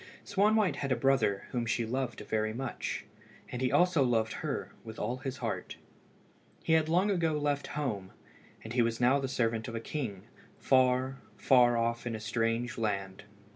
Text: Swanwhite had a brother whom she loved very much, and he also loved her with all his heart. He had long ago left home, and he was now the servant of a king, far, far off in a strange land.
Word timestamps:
Swanwhite 0.25 0.77
had 0.77 0.91
a 0.91 0.95
brother 0.95 1.43
whom 1.51 1.67
she 1.67 1.85
loved 1.85 2.21
very 2.21 2.55
much, 2.55 3.05
and 3.49 3.61
he 3.61 3.71
also 3.71 4.01
loved 4.01 4.33
her 4.41 4.71
with 4.83 4.97
all 4.97 5.17
his 5.17 5.37
heart. 5.37 5.75
He 6.63 6.73
had 6.73 6.89
long 6.89 7.11
ago 7.11 7.33
left 7.37 7.67
home, 7.77 8.11
and 8.63 8.73
he 8.73 8.81
was 8.81 8.99
now 8.99 9.19
the 9.19 9.27
servant 9.27 9.67
of 9.67 9.75
a 9.75 9.79
king, 9.79 10.23
far, 10.57 11.19
far 11.37 11.77
off 11.77 12.07
in 12.07 12.15
a 12.15 12.19
strange 12.19 12.79
land. 12.79 13.25